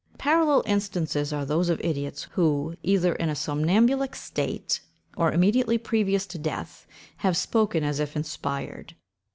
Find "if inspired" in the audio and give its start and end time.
7.99-8.95